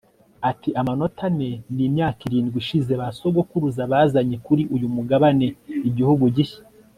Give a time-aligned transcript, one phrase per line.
[0.49, 5.47] Ati Amanota ane nimyaka irindwi ishize ba sogokuruza bazanye kuri uyu mugabane
[5.89, 6.61] igihugu gishya